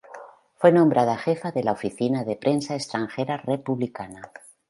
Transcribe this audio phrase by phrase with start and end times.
[0.55, 4.31] Fue nombrada jefa de la Oficina de Prensa Extranjera republicana.